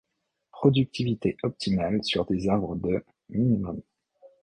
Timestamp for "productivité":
0.51-1.37